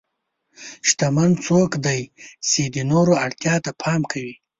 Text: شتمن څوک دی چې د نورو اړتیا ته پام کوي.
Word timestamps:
شتمن 0.87 1.31
څوک 1.45 1.71
دی 1.85 2.01
چې 2.49 2.61
د 2.75 2.77
نورو 2.91 3.13
اړتیا 3.25 3.55
ته 3.65 3.71
پام 3.81 4.01
کوي. 4.11 4.33